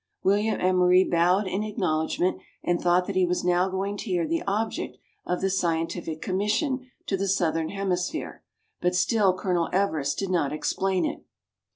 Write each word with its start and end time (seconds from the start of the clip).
William 0.23 0.59
Emery 0.59 1.03
bowed 1.03 1.45
in 1.47 1.61
acknowledgment, 1.61 2.41
and 2.63 2.81
thought 2.81 3.05
that 3.05 3.15
he 3.15 3.23
was 3.23 3.43
now 3.43 3.69
going 3.69 3.95
to 3.97 4.05
hear 4.09 4.27
the 4.27 4.41
object 4.47 4.97
of 5.27 5.41
the 5.41 5.49
scientific 5.51 6.23
commission 6.23 6.89
to 7.05 7.15
the 7.15 7.27
southern 7.27 7.69
hemisphere; 7.69 8.41
but 8.81 8.95
still 8.95 9.37
Colonel 9.37 9.69
Everest 9.71 10.17
did 10.17 10.31
not 10.31 10.51
explain 10.51 11.05
it. 11.05 11.23